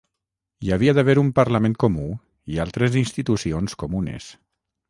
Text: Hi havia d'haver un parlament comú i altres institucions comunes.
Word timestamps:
Hi 0.67 0.71
havia 0.75 0.95
d'haver 0.97 1.15
un 1.23 1.29
parlament 1.41 1.77
comú 1.85 2.07
i 2.55 2.59
altres 2.65 2.99
institucions 3.05 3.81
comunes. 3.85 4.35